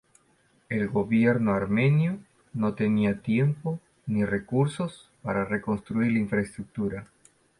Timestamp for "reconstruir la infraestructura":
5.45-7.05